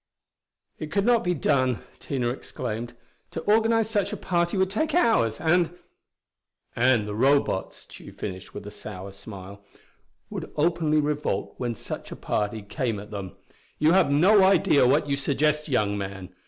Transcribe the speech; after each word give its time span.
"It 0.79 0.91
could 0.91 1.05
not 1.05 1.23
be 1.23 1.35
done," 1.35 1.83
Tina 1.99 2.29
exclaimed. 2.29 2.95
"To 3.29 3.41
organize 3.41 3.87
such 3.87 4.11
a 4.11 4.17
party 4.17 4.57
would 4.57 4.71
take 4.71 4.95
hours. 4.95 5.39
And" 5.39 5.77
"And 6.91 7.07
the 7.07 7.13
Robots," 7.13 7.85
Tugh 7.85 8.11
finished 8.15 8.51
with 8.51 8.65
a 8.65 8.71
sour 8.71 9.11
smile, 9.11 9.63
"would 10.31 10.51
openly 10.55 10.99
revolt 10.99 11.53
when 11.59 11.75
such 11.75 12.11
a 12.11 12.15
party 12.15 12.63
came 12.63 12.99
at 12.99 13.11
them! 13.11 13.37
You 13.77 13.91
have 13.91 14.09
no 14.09 14.43
idea 14.43 14.87
what 14.87 15.07
you 15.07 15.15
suggest, 15.15 15.69
young 15.69 15.95
man. 15.99 16.33